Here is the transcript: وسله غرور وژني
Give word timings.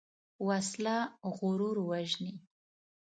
وسله 0.47 0.95
غرور 1.37 1.77
وژني 1.89 2.33